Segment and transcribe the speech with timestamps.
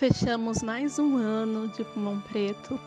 [0.00, 2.80] fechamos mais um ano de Pulmão Preto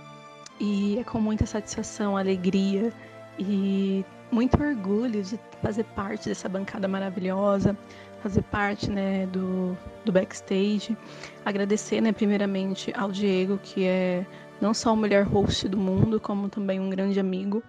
[0.60, 2.92] e é com muita satisfação, alegria
[3.38, 7.78] e muito orgulho de fazer parte dessa bancada maravilhosa,
[8.24, 10.98] fazer parte né, do, do backstage.
[11.46, 14.26] Agradecer, né, primeiramente, ao Diego, que é
[14.60, 17.62] não só o melhor host do mundo, como também um grande amigo,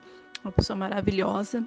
[0.42, 1.62] uma pessoa maravilhosa.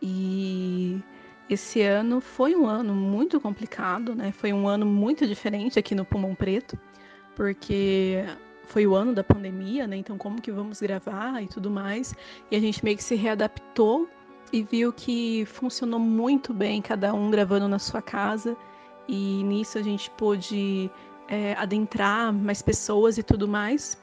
[0.00, 1.02] E
[1.50, 4.30] esse ano foi um ano muito complicado, né?
[4.30, 6.78] Foi um ano muito diferente aqui no Pulmão Preto,
[7.36, 8.24] porque
[8.64, 9.96] foi o ano da pandemia, né?
[9.96, 12.14] Então como que vamos gravar e tudo mais.
[12.50, 14.08] E a gente meio que se readaptou
[14.52, 18.56] e viu que funcionou muito bem, cada um gravando na sua casa.
[19.06, 20.90] E nisso a gente pôde
[21.28, 23.96] é, adentrar mais pessoas e tudo mais.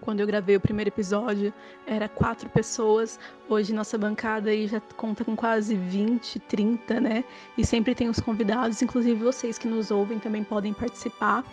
[0.00, 1.52] Quando eu gravei o primeiro episódio,
[1.86, 3.18] era quatro pessoas.
[3.48, 7.24] Hoje nossa bancada aí já conta com quase 20, 30, né?
[7.56, 11.44] E sempre tem os convidados, inclusive vocês que nos ouvem também podem participar,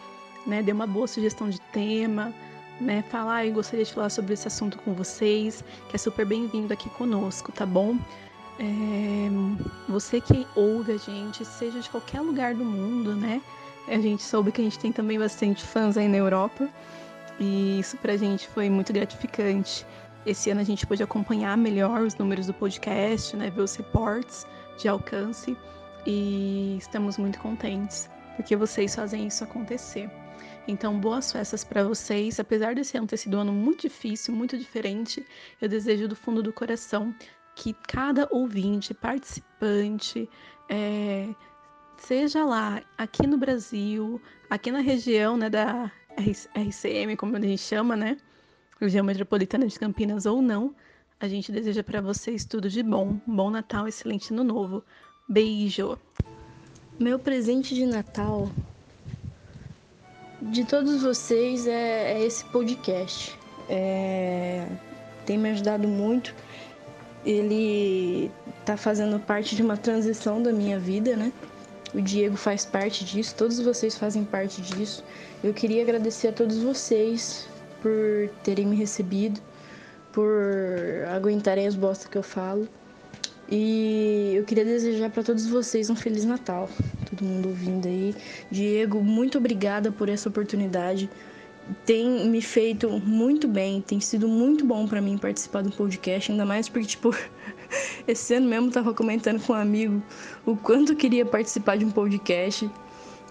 [0.46, 0.62] né?
[0.62, 2.34] Dê uma boa sugestão de tema,
[2.80, 3.04] né?
[3.10, 6.90] Falar, eu gostaria de falar sobre esse assunto com vocês, que é super bem-vindo aqui
[6.90, 7.98] conosco, tá bom?
[8.60, 9.30] É,
[9.90, 13.42] você que ouve a gente, seja de qualquer lugar do mundo, né?
[13.88, 16.70] A gente soube que a gente tem também bastante fãs aí na Europa.
[17.40, 19.86] E isso pra gente foi muito gratificante.
[20.26, 24.46] Esse ano a gente pôde acompanhar melhor os números do podcast, né, ver os reports
[24.78, 25.58] de alcance
[26.06, 30.10] e estamos muito contentes porque vocês fazem isso acontecer.
[30.72, 32.40] Então, boas festas para vocês.
[32.40, 35.26] Apesar desse ano ter sido um ano muito difícil, muito diferente,
[35.62, 37.14] eu desejo do fundo do coração
[37.54, 40.30] que cada ouvinte, participante,
[40.70, 41.28] é,
[41.98, 45.92] seja lá aqui no Brasil, aqui na região né, da
[46.56, 48.16] RCM, como a gente chama, né?
[48.80, 50.74] Região Metropolitana de Campinas ou não,
[51.20, 53.20] a gente deseja para vocês tudo de bom.
[53.28, 54.86] Bom Natal, excelente ano novo.
[55.28, 56.00] Beijo!
[56.98, 58.50] Meu presente de Natal
[60.42, 63.38] de todos vocês é, é esse podcast.
[63.70, 64.66] É,
[65.26, 66.34] tem me ajudado muito.
[67.26, 68.32] Ele
[68.66, 71.32] tá fazendo parte de uma transição da minha vida, né?
[71.94, 75.04] O Diego faz parte disso, todos vocês fazem parte disso.
[75.44, 77.48] Eu queria agradecer a todos vocês
[77.82, 79.42] por terem me recebido,
[80.12, 80.32] por
[81.14, 82.68] aguentarem as bostas que eu falo.
[83.50, 86.70] E eu queria desejar para todos vocês um feliz Natal.
[87.12, 88.16] Todo mundo ouvindo aí.
[88.50, 91.10] Diego, muito obrigada por essa oportunidade.
[91.86, 96.46] Tem me feito muito bem, tem sido muito bom para mim participar do podcast, ainda
[96.46, 97.16] mais porque tipo
[98.08, 100.02] esse ano mesmo tava comentando com um amigo
[100.46, 102.70] o quanto eu queria participar de um podcast.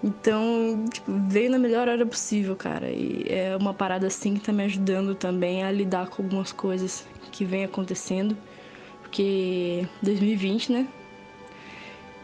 [0.02, 2.90] Então, tipo, veio na melhor hora possível, cara.
[2.90, 7.06] E é uma parada assim que tá me ajudando também a lidar com algumas coisas
[7.30, 8.36] que vem acontecendo.
[9.02, 10.88] Porque 2020, né?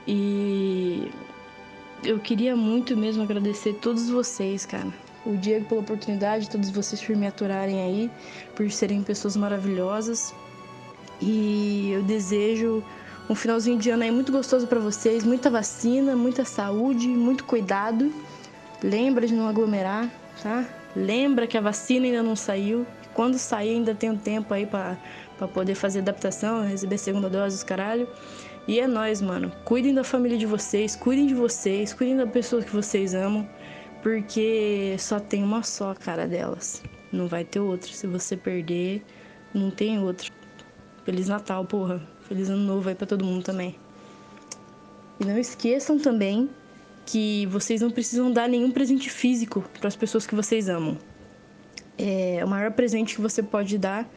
[0.08, 1.10] E
[2.04, 4.92] eu queria muito mesmo agradecer todos vocês, cara.
[5.24, 8.10] O Diego pela oportunidade, todos vocês por me aturarem aí,
[8.54, 10.34] por serem pessoas maravilhosas.
[11.20, 12.82] E eu desejo
[13.28, 18.12] um finalzinho de ano aí muito gostoso para vocês, muita vacina, muita saúde, muito cuidado.
[18.82, 20.08] Lembra de não aglomerar,
[20.42, 20.64] tá?
[20.94, 22.86] Lembra que a vacina ainda não saiu.
[23.12, 24.96] Quando sair ainda tem um tempo aí para
[25.52, 28.06] poder fazer adaptação, receber segunda dose, os caralho.
[28.68, 29.52] E é nós, mano.
[29.64, 33.48] Cuidem da família de vocês, cuidem de vocês, cuidem da pessoa que vocês amam,
[34.02, 36.82] porque só tem uma só cara delas.
[37.12, 37.92] Não vai ter outra.
[37.92, 39.04] Se você perder,
[39.54, 40.28] não tem outra.
[41.04, 42.02] Feliz Natal, porra.
[42.22, 43.76] Feliz ano novo aí para todo mundo também.
[45.20, 46.50] E não esqueçam também
[47.06, 50.98] que vocês não precisam dar nenhum presente físico para as pessoas que vocês amam.
[51.96, 54.10] É, o maior presente que você pode dar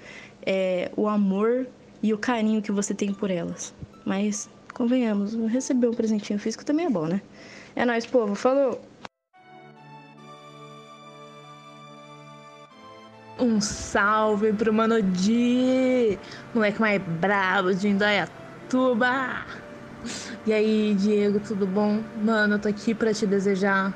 [0.44, 1.68] é o amor
[2.02, 3.74] e o carinho que você tem por elas.
[4.10, 7.22] Mas, convenhamos, receber um presentinho físico também é bom, né?
[7.76, 8.34] É nóis, povo.
[8.34, 8.82] Falou!
[13.40, 16.18] Um salve pro Mano Di,
[16.56, 19.46] moleque mais brabo de Indaiatuba.
[20.44, 22.02] E aí, Diego, tudo bom?
[22.24, 23.94] Mano, eu tô aqui para te desejar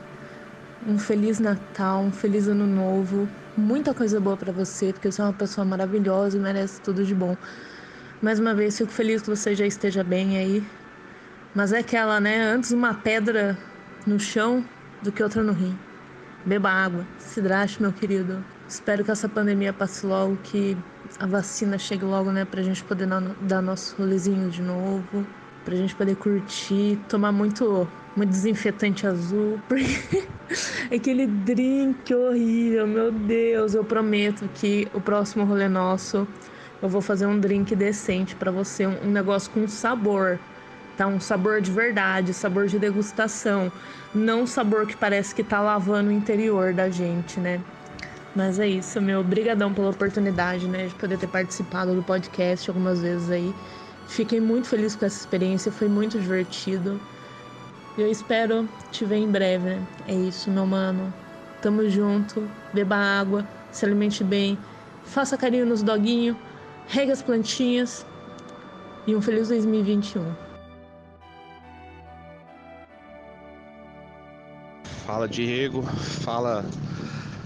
[0.86, 3.28] um feliz Natal, um feliz ano novo,
[3.58, 7.16] muita coisa boa para você, porque você é uma pessoa maravilhosa e merece tudo de
[7.16, 7.36] bom.
[8.24, 10.64] Mais uma vez, fico feliz que você já esteja bem aí.
[11.54, 12.42] Mas é aquela, né?
[12.42, 13.58] Antes uma pedra
[14.08, 14.64] no chão
[15.02, 15.78] do que outra no rim.
[16.46, 18.42] Beba água, se hidrate, meu querido.
[18.66, 20.78] Espero que essa pandemia passe logo, que
[21.20, 22.46] a vacina chegue logo, né?
[22.46, 23.10] Pra gente poder
[23.42, 25.28] dar nosso rolezinho de novo,
[25.66, 27.86] pra gente poder curtir, tomar muito,
[28.16, 29.60] muito desinfetante azul.
[30.90, 33.76] Aquele drink horrível, meu Deus.
[33.76, 36.26] Eu prometo que o próximo rolê nosso
[36.84, 40.38] eu vou fazer um drink decente para você, um negócio com sabor.
[40.98, 43.72] tá um sabor de verdade, sabor de degustação,
[44.14, 47.62] não sabor que parece que tá lavando o interior da gente, né?
[48.36, 53.02] Mas é isso, meu, obrigadão pela oportunidade, né, de poder ter participado do podcast algumas
[53.02, 53.56] vezes aí.
[54.08, 57.00] Fiquei muito feliz com essa experiência, foi muito divertido.
[57.98, 59.88] Eu espero te ver em breve, né?
[60.08, 61.14] É isso, meu mano.
[61.62, 64.58] Tamo junto, beba água, se alimente bem,
[65.06, 66.36] faça carinho nos doguinhos,
[66.88, 68.06] rega as plantinhas
[69.08, 70.24] e um feliz 2021.
[75.06, 76.66] Fala Diego, fala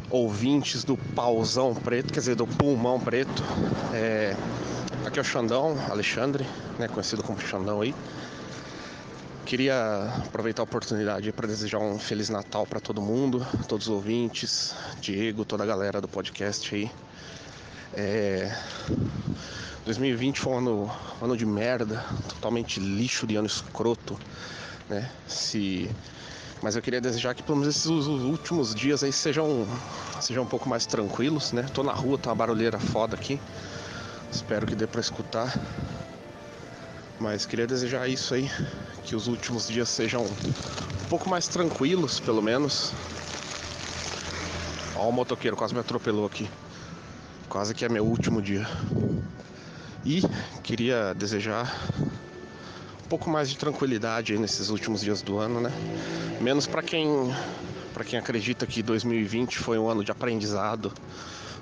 [0.09, 3.43] ouvintes do pauzão preto, quer dizer, do pulmão preto.
[3.93, 4.35] É,
[5.05, 6.45] aqui é o Xandão, Alexandre,
[6.77, 7.95] né, conhecido como Xandão aí.
[9.45, 14.75] Queria aproveitar a oportunidade para desejar um Feliz Natal para todo mundo, todos os ouvintes,
[14.99, 16.91] Diego, toda a galera do podcast aí.
[17.93, 18.55] É...
[19.85, 20.91] 2020 foi um ano,
[21.21, 24.19] um ano de merda, totalmente lixo de ano escroto,
[24.89, 25.09] né?
[25.27, 25.89] Se
[26.61, 29.67] mas eu queria desejar que pelo menos esses últimos dias aí sejam,
[30.19, 31.63] sejam um pouco mais tranquilos, né?
[31.73, 33.39] Tô na rua, tá uma barulheira foda aqui.
[34.31, 35.53] Espero que dê para escutar.
[37.19, 38.49] Mas queria desejar isso aí,
[39.03, 42.91] que os últimos dias sejam um pouco mais tranquilos, pelo menos.
[44.95, 46.49] Ó, o motoqueiro quase me atropelou aqui.
[47.49, 48.67] Quase que é meu último dia.
[50.05, 50.21] E
[50.63, 51.73] queria desejar
[53.05, 55.71] um pouco mais de tranquilidade nesses últimos dias do ano, né?
[56.41, 57.33] Menos para quem
[57.93, 60.91] para quem acredita que 2020 foi um ano de aprendizado,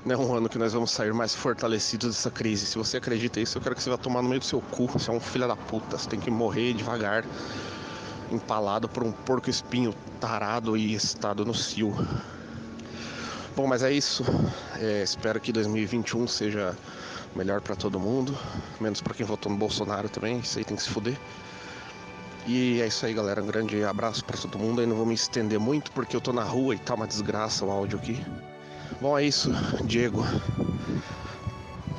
[0.03, 0.17] né?
[0.17, 2.65] Um ano que nós vamos sair mais fortalecidos dessa crise.
[2.65, 4.87] Se você acredita nisso, eu quero que você vá tomar no meio do seu cu.
[4.87, 7.23] Você é um filho da puta, você tem que morrer devagar,
[8.31, 11.95] empalado por um porco espinho tarado e estado no cio.
[13.55, 14.23] Bom, mas é isso.
[14.79, 16.75] É, espero que 2021 seja
[17.33, 18.37] melhor para todo mundo,
[18.81, 21.17] menos para quem votou no Bolsonaro também, isso aí tem que se fuder.
[22.47, 23.41] E é isso aí, galera.
[23.41, 24.79] Um grande abraço para todo mundo.
[24.79, 27.65] Aí não vou me estender muito porque eu tô na rua e tá uma desgraça
[27.65, 28.23] o áudio aqui.
[29.01, 29.49] Bom, é isso,
[29.85, 30.23] Diego.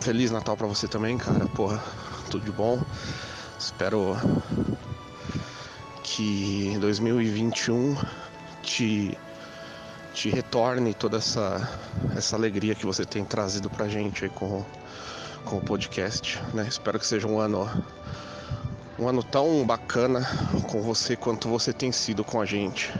[0.00, 1.46] Feliz Natal para você também, cara.
[1.46, 1.82] Porra,
[2.30, 2.80] tudo de bom.
[3.58, 4.16] Espero
[6.04, 7.96] que 2021
[8.62, 9.18] te
[10.16, 11.68] te retorne toda essa
[12.16, 14.64] essa alegria que você tem trazido pra gente aí com
[15.44, 16.66] com o podcast, né?
[16.66, 17.70] Espero que seja um ano
[18.98, 20.26] um ano tão bacana
[20.70, 22.90] com você quanto você tem sido com a gente.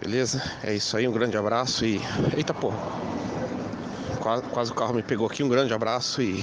[0.00, 0.42] Beleza?
[0.64, 2.00] É isso aí, um grande abraço e.
[2.34, 2.78] Eita porra!
[4.18, 6.42] Quase, quase o carro me pegou aqui, um grande abraço e.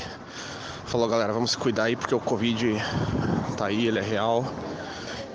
[0.85, 2.75] Falou galera, vamos se cuidar aí porque o Covid
[3.57, 4.45] tá aí, ele é real.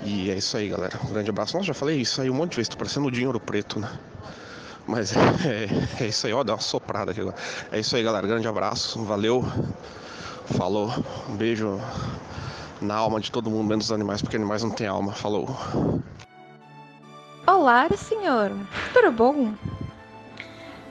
[0.03, 0.97] E é isso aí, galera.
[1.03, 1.55] Um grande abraço.
[1.55, 3.89] Nossa, já falei isso aí um monte de vezes, tô parecendo o dinheiro preto, né?
[4.87, 5.13] Mas
[5.45, 7.35] é, é, isso aí, ó, dá uma soprada aqui agora.
[7.71, 8.25] É isso aí, galera.
[8.25, 9.45] Grande abraço, valeu.
[10.57, 10.91] Falou.
[11.29, 11.79] Um beijo
[12.81, 15.11] na alma de todo mundo, menos os animais, porque animais não têm alma.
[15.11, 15.47] Falou.
[17.45, 18.51] Olá, senhor.
[18.93, 19.53] Tudo bom?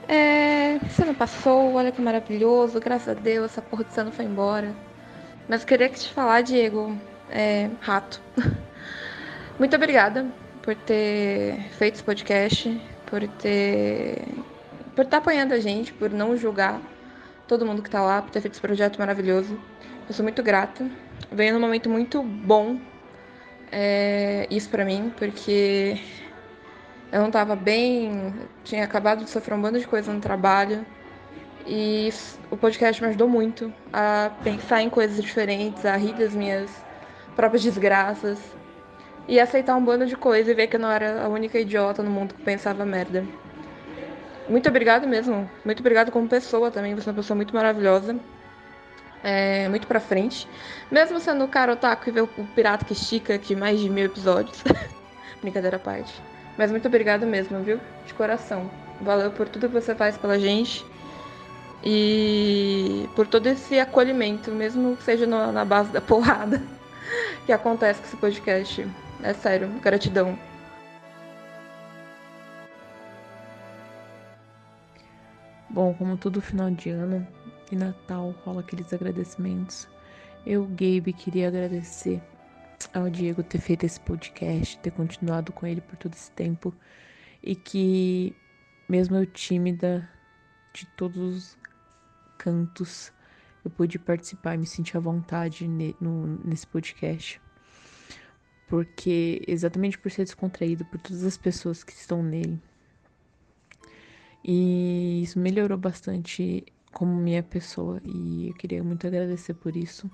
[0.07, 4.25] É, você não passou, olha que maravilhoso, graças a Deus, essa porra de ano foi
[4.25, 4.73] embora.
[5.47, 6.97] Mas queria te falar, Diego,
[7.29, 8.21] é, rato.
[9.59, 10.25] Muito obrigada
[10.63, 14.23] por ter feito esse podcast por ter
[14.95, 16.79] por estar tá apoiando a gente, por não julgar
[17.47, 19.59] todo mundo que está lá, por ter feito esse projeto maravilhoso.
[20.07, 20.89] Eu sou muito grata.
[21.31, 22.79] Veio num momento muito bom
[23.71, 25.99] é, isso para mim, porque
[27.11, 30.85] eu não estava bem, tinha acabado de sofrer um bando de coisa no trabalho.
[31.65, 32.09] E
[32.49, 36.69] o podcast me ajudou muito a pensar em coisas diferentes, a rir das minhas
[37.35, 38.39] próprias desgraças,
[39.29, 42.01] e aceitar um bando de coisa e ver que eu não era a única idiota
[42.01, 43.23] no mundo que pensava merda.
[44.49, 45.47] Muito obrigado mesmo.
[45.63, 46.95] Muito obrigado como pessoa também.
[46.95, 48.19] Você é uma pessoa muito maravilhosa.
[49.23, 50.47] É, muito pra frente.
[50.89, 54.05] Mesmo sendo o cara otaku e ver o pirata que estica de mais de mil
[54.05, 54.63] episódios.
[55.41, 56.19] Brincadeira à parte.
[56.57, 57.79] Mas muito obrigado mesmo, viu?
[58.07, 58.67] De coração.
[58.99, 60.83] Valeu por tudo que você faz pela gente.
[61.83, 66.59] E por todo esse acolhimento, mesmo que seja na base da porrada
[67.45, 68.87] que acontece com esse podcast.
[69.21, 70.39] É sério, gratidão.
[75.69, 77.27] Bom, como todo final de ano
[77.69, 79.89] e Natal rola aqueles agradecimentos.
[80.45, 82.21] Eu, Gabe, queria agradecer
[82.93, 86.73] ao Diego ter feito esse podcast, ter continuado com ele por todo esse tempo
[87.43, 88.33] e que,
[88.87, 90.09] mesmo eu tímida
[90.73, 91.57] de todos os
[92.37, 93.11] cantos,
[93.65, 97.41] eu pude participar e me sentir à vontade nesse podcast
[98.69, 102.61] porque exatamente por ser descontraído por todas as pessoas que estão nele.
[104.43, 110.09] E isso melhorou bastante como minha pessoa e eu queria muito agradecer por isso.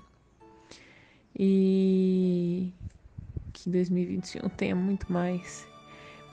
[1.38, 2.72] e
[3.52, 5.68] que 2021 tenha muito mais,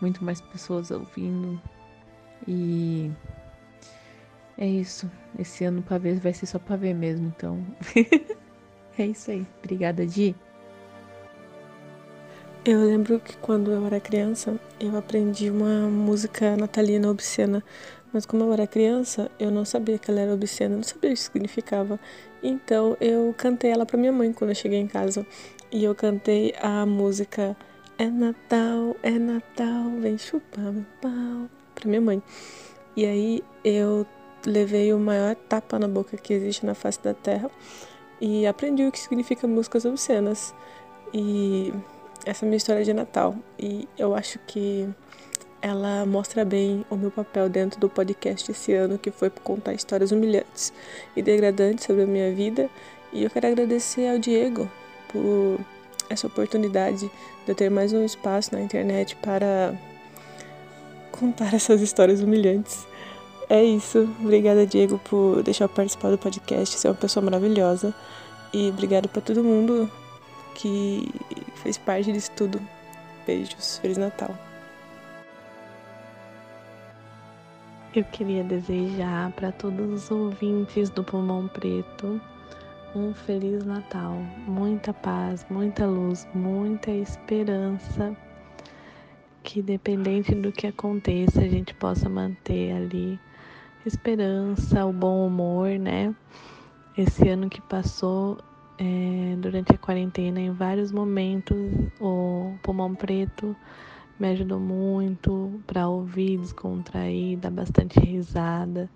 [0.01, 1.61] muito mais pessoas ouvindo
[2.47, 3.11] e
[4.57, 5.09] é isso.
[5.37, 7.65] Esse ano pra ver vai ser só pra ver mesmo, então
[8.97, 9.45] é isso aí.
[9.59, 10.35] Obrigada, Di.
[12.65, 17.62] Eu lembro que quando eu era criança, eu aprendi uma música natalina obscena.
[18.13, 21.13] Mas como eu era criança, eu não sabia que ela era obscena, não sabia o
[21.13, 22.00] que significava.
[22.41, 25.27] Então eu cantei ela para minha mãe quando eu cheguei em casa.
[25.74, 27.58] E eu cantei a música
[27.98, 32.24] É Natal, é Natal, vem chupar meu pau pra minha mãe.
[32.96, 34.05] E aí eu
[34.46, 37.51] levei o maior tapa na boca que existe na face da terra
[38.22, 40.55] e aprendi o que significa músicas obscenas.
[41.13, 41.74] E
[42.25, 43.35] essa minha história de Natal.
[43.57, 44.87] E eu acho que
[45.61, 50.11] ela mostra bem o meu papel dentro do podcast esse ano, que foi contar histórias
[50.11, 50.73] humilhantes
[51.15, 52.69] e degradantes sobre a minha vida.
[53.11, 54.69] E eu quero agradecer ao Diego
[55.07, 55.59] por
[56.09, 57.11] essa oportunidade de
[57.47, 59.73] eu ter mais um espaço na internet para
[61.11, 62.85] contar essas histórias humilhantes.
[63.49, 64.09] É isso.
[64.19, 66.77] Obrigada, Diego, por deixar eu participar do podcast.
[66.77, 67.93] Você é uma pessoa maravilhosa.
[68.51, 69.89] E obrigada para todo mundo
[70.55, 71.10] que
[71.55, 72.62] fez parte disso tudo.
[73.25, 73.77] Beijos.
[73.79, 74.36] Feliz Natal.
[77.95, 82.19] Eu queria desejar para todos os ouvintes do Pulmão Preto
[82.95, 84.13] um Feliz Natal,
[84.45, 88.15] muita paz, muita luz, muita esperança.
[89.41, 93.19] Que, dependente do que aconteça, a gente possa manter ali
[93.86, 96.15] esperança, o bom humor, né?
[96.98, 98.38] Esse ano que passou,
[98.83, 101.57] é, durante a quarentena, em vários momentos,
[102.01, 103.55] o pulmão preto
[104.19, 108.89] me ajudou muito para ouvir, descontrair, dar bastante risada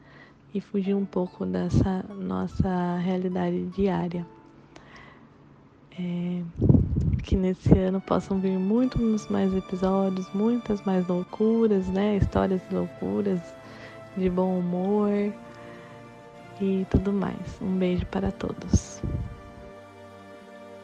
[0.54, 4.26] e fugir um pouco dessa nossa realidade diária.
[5.98, 6.44] É,
[7.24, 12.18] que nesse ano possam vir muitos mais episódios, muitas mais loucuras, né?
[12.18, 13.42] Histórias de loucuras,
[14.18, 15.34] de bom humor
[16.60, 17.60] e tudo mais.
[17.62, 19.02] Um beijo para todos.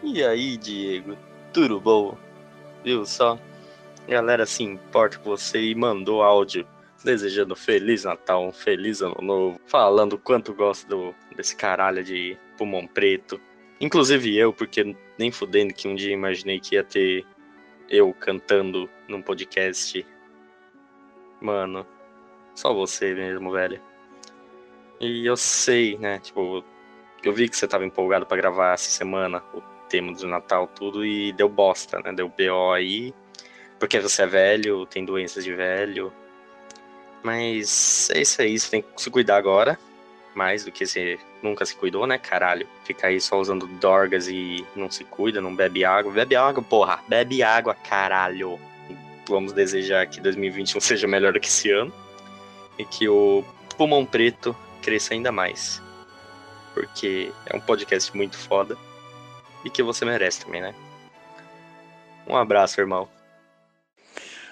[0.05, 1.17] E aí, Diego?
[1.53, 2.17] Tudo bom?
[2.83, 3.39] Viu só?
[4.05, 6.67] A galera se importa com você e mandou áudio
[7.05, 12.85] desejando Feliz Natal, um Feliz Ano Novo, falando quanto gosta do, desse caralho de pulmão
[12.85, 13.39] preto.
[13.79, 17.25] Inclusive eu, porque nem fudendo que um dia imaginei que ia ter
[17.89, 20.05] eu cantando num podcast.
[21.39, 21.87] Mano,
[22.53, 23.81] só você mesmo, velho.
[24.99, 26.61] E eu sei, né, tipo,
[27.23, 31.05] eu vi que você tava empolgado para gravar essa semana o tema do Natal, tudo,
[31.05, 32.11] e deu bosta, né?
[32.11, 33.13] Deu BO aí.
[33.79, 36.11] Porque você é velho, tem doenças de velho.
[37.23, 39.79] Mas é isso aí, você tem que se cuidar agora.
[40.35, 42.67] Mais do que você nunca se cuidou, né, caralho?
[42.85, 46.11] Ficar aí só usando dorgas e não se cuida, não bebe água.
[46.11, 47.03] Bebe água, porra.
[47.07, 48.59] Bebe água, caralho.
[49.27, 51.93] Vamos desejar que 2021 seja melhor do que esse ano.
[52.77, 53.43] E que o
[53.77, 55.81] Pulmão Preto cresça ainda mais.
[56.73, 58.77] Porque é um podcast muito foda
[59.63, 60.73] e que você merece também, né?
[62.27, 63.07] Um abraço, irmão.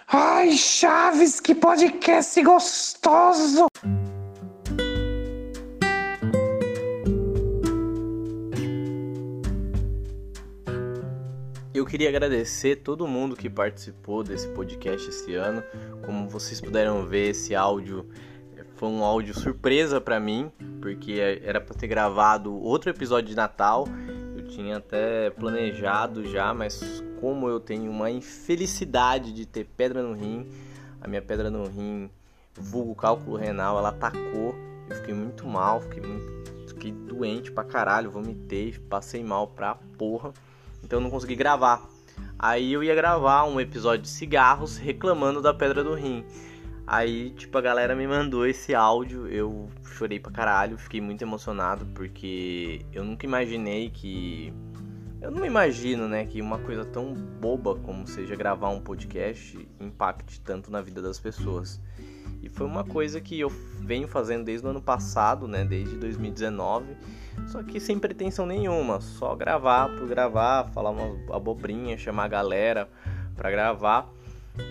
[0.08, 3.68] Ai, Chaves, que podcast gostoso!
[11.74, 15.64] Eu queria agradecer todo mundo que participou desse podcast esse ano.
[16.06, 18.06] Como vocês puderam ver, esse áudio
[18.82, 23.86] foi um áudio surpresa para mim, porque era para ter gravado outro episódio de Natal
[24.52, 30.52] tinha até planejado já, mas como eu tenho uma infelicidade de ter pedra no rim,
[31.00, 32.10] a minha pedra no rim,
[32.54, 34.54] vulgo cálculo renal, ela atacou.
[34.90, 40.34] Eu fiquei muito mal, fiquei, muito, fiquei doente pra caralho, vomitei, passei mal pra porra.
[40.84, 41.88] Então eu não consegui gravar.
[42.38, 46.26] Aí eu ia gravar um episódio de cigarros reclamando da pedra do rim.
[46.86, 51.86] Aí, tipo, a galera me mandou esse áudio, eu chorei pra caralho, fiquei muito emocionado
[51.94, 54.54] porque eu nunca imaginei que.
[55.22, 60.42] Eu não imagino, né, que uma coisa tão boba como seja gravar um podcast impacte
[60.42, 61.80] tanto na vida das pessoas.
[62.42, 66.98] E foi uma coisa que eu venho fazendo desde o ano passado, né, desde 2019,
[67.46, 72.90] só que sem pretensão nenhuma, só gravar por gravar, falar uma abobrinha, chamar a galera
[73.36, 74.12] pra gravar.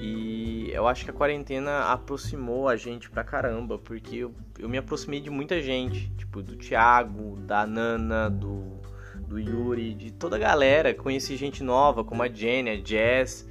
[0.01, 4.77] E eu acho que a quarentena aproximou a gente pra caramba, porque eu, eu me
[4.77, 8.79] aproximei de muita gente, tipo do Thiago, da Nana, do,
[9.27, 10.93] do Yuri, de toda a galera.
[10.93, 13.49] Conheci gente nova, como a Jenny, a Jess.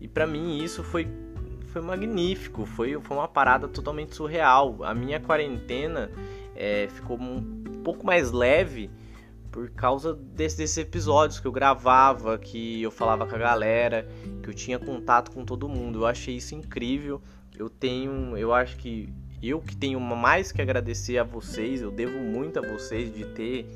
[0.00, 1.06] E para mim isso foi,
[1.68, 4.82] foi magnífico, foi, foi uma parada totalmente surreal.
[4.82, 6.10] A minha quarentena
[6.56, 8.90] é, ficou um pouco mais leve
[9.50, 14.08] por causa desses, desses episódios que eu gravava, que eu falava com a galera,
[14.42, 16.00] que eu tinha contato com todo mundo.
[16.00, 17.20] Eu achei isso incrível.
[17.58, 22.18] Eu tenho, eu acho que eu que tenho mais que agradecer a vocês, eu devo
[22.18, 23.66] muito a vocês de ter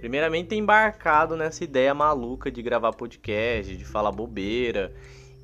[0.00, 4.94] primeiramente embarcado nessa ideia maluca de gravar podcast, de falar bobeira.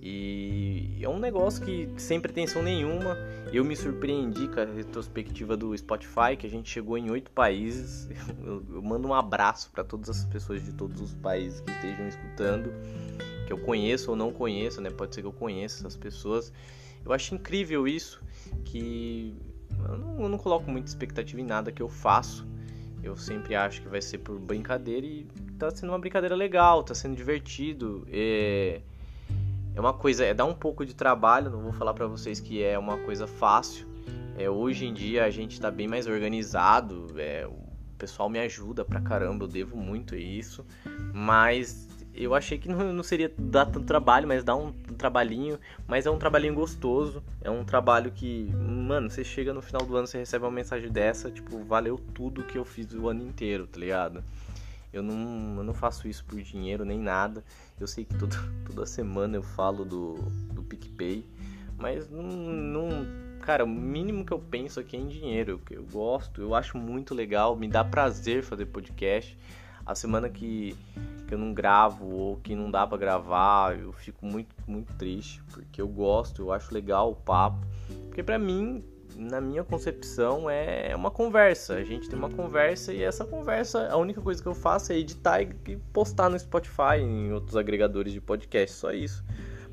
[0.06, 3.16] E é um negócio que sem pretensão nenhuma,
[3.50, 8.06] eu me surpreendi com a retrospectiva do Spotify, que a gente chegou em oito países.
[8.44, 12.70] Eu, mando um abraço para todas as pessoas de todos os países que estejam escutando,
[13.46, 14.90] que eu conheço ou não conheço, né?
[14.90, 16.52] Pode ser que eu conheça essas pessoas.
[17.02, 18.22] Eu acho incrível isso,
[18.62, 19.34] que
[19.88, 22.46] eu não, eu não coloco muita expectativa em nada que eu faço.
[23.02, 25.26] Eu sempre acho que vai ser por brincadeira e
[25.58, 28.06] tá sendo uma brincadeira legal, tá sendo divertido.
[28.10, 28.82] É,
[29.74, 32.62] é uma coisa, é dar um pouco de trabalho, não vou falar para vocês que
[32.62, 33.86] é uma coisa fácil.
[34.36, 37.58] É, hoje em dia a gente tá bem mais organizado, é, o
[37.96, 40.64] pessoal me ajuda pra caramba, eu devo muito isso.
[41.12, 45.58] Mas eu achei que não, não seria dar tanto trabalho, mas dá um, um, trabalhinho.
[45.86, 47.22] Mas é um trabalhinho gostoso.
[47.40, 50.90] É um trabalho que, mano, você chega no final do ano, você recebe uma mensagem
[50.90, 54.22] dessa, tipo, valeu tudo que eu fiz o ano inteiro, tá ligado?
[54.94, 57.44] Eu não, eu não faço isso por dinheiro nem nada.
[57.80, 60.14] Eu sei que toda, toda semana eu falo do,
[60.52, 61.26] do PicPay,
[61.76, 62.88] mas não, não.
[63.40, 65.60] Cara, o mínimo que eu penso aqui é em dinheiro.
[65.68, 69.36] Eu, eu gosto, eu acho muito legal, me dá prazer fazer podcast.
[69.84, 70.74] A semana que,
[71.26, 75.42] que eu não gravo ou que não dá para gravar, eu fico muito, muito triste,
[75.50, 77.58] porque eu gosto, eu acho legal o papo.
[78.06, 78.82] Porque pra mim,
[79.16, 81.74] na minha concepção, é uma conversa.
[81.74, 84.96] A gente tem uma conversa e essa conversa, a única coisa que eu faço é
[84.96, 89.24] editar e postar no Spotify, em outros agregadores de podcast, só isso.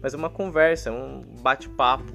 [0.02, 2.12] Mas é uma conversa, é um bate-papo.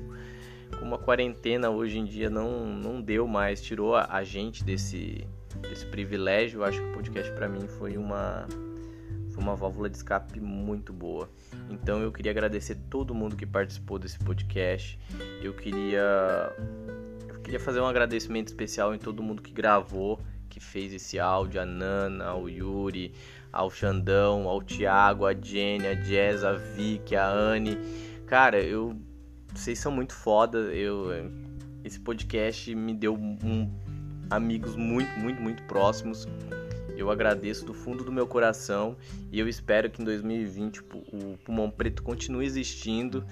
[0.79, 5.27] Como a quarentena hoje em dia não, não deu mais, tirou a, a gente desse,
[5.63, 8.47] desse privilégio, eu acho que o podcast para mim foi uma
[9.31, 11.29] foi uma válvula de escape muito boa.
[11.69, 14.99] Então eu queria agradecer todo mundo que participou desse podcast.
[15.43, 16.51] Eu queria
[17.47, 20.19] queria fazer um agradecimento especial em todo mundo que gravou,
[20.51, 23.15] que fez esse áudio, a Nana, ao Yuri,
[23.53, 27.79] ao Xandão, ao Thiago, a Jenny, a Jazz, a Vicky, a Anne.
[28.27, 28.97] Cara, eu
[29.55, 30.59] vocês são muito foda.
[30.59, 31.31] Eu
[31.85, 33.71] esse podcast me deu um
[34.29, 36.27] amigos muito, muito, muito próximos.
[36.97, 38.97] Eu agradeço do fundo do meu coração
[39.31, 40.81] e eu espero que em 2020
[41.13, 43.25] o Pulmão Preto continue existindo.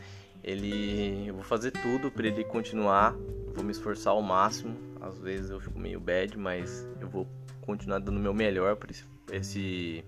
[0.44, 3.16] Ele, eu vou fazer tudo para ele continuar.
[3.54, 4.76] vou me esforçar ao máximo.
[5.00, 7.26] Às vezes eu fico meio bad, mas eu vou
[7.62, 10.04] continuar dando o meu melhor para esse, esse,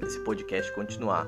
[0.00, 1.26] esse podcast continuar.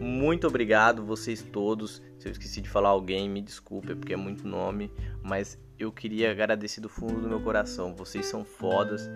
[0.00, 2.00] Muito obrigado vocês todos.
[2.18, 4.90] Se eu esqueci de falar alguém, me desculpe, é porque é muito nome,
[5.22, 7.94] mas eu queria agradecer do fundo do meu coração.
[7.94, 9.10] Vocês são fodas.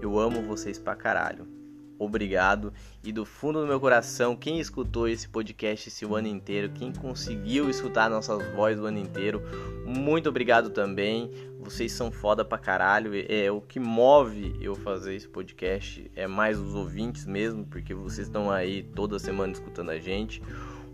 [0.00, 1.59] Eu amo vocês pra caralho.
[2.00, 2.72] Obrigado.
[3.04, 7.68] E do fundo do meu coração, quem escutou esse podcast esse ano inteiro, quem conseguiu
[7.68, 9.42] escutar nossas vozes o ano inteiro,
[9.84, 11.30] muito obrigado também.
[11.60, 13.12] Vocês são foda pra caralho.
[13.28, 18.28] É o que move eu fazer esse podcast é mais os ouvintes mesmo, porque vocês
[18.28, 20.42] estão aí toda semana escutando a gente.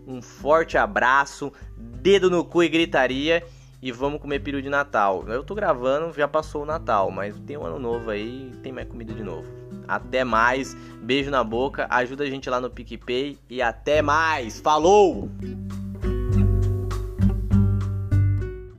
[0.05, 3.45] Um forte abraço, dedo no cu e gritaria
[3.81, 5.23] e vamos comer peru de Natal.
[5.29, 8.89] Eu tô gravando, já passou o Natal, mas tem um ano novo aí, tem mais
[8.89, 9.66] comida de novo.
[9.87, 14.59] Até mais, beijo na boca, ajuda a gente lá no PicPay e até mais.
[14.59, 15.29] Falou!